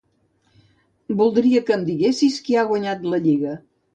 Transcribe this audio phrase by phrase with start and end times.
[1.19, 3.55] Voldria que em diguessis qui ha guanyat la Lliga.